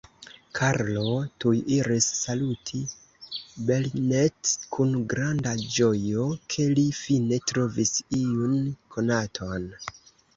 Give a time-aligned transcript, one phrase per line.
[0.59, 2.79] Karlo tuj iris saluti
[3.67, 8.57] Belnett kun granda ĝojo, ke li fine trovis iun
[8.97, 9.69] konaton.